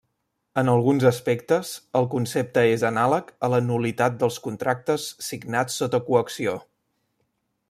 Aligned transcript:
En 0.59 0.69
alguns 0.71 1.03
aspectes, 1.09 1.73
el 1.99 2.07
concepte 2.15 2.63
és 2.77 2.87
anàleg 2.91 3.31
a 3.49 3.51
la 3.55 3.61
nul·litat 3.69 4.19
dels 4.25 4.43
contractes 4.49 5.09
signats 5.31 5.81
sota 5.83 6.05
coacció. 6.13 6.61